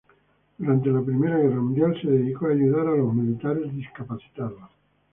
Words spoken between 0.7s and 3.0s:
la Primera Guerra Mundial se dedicó a ayudar a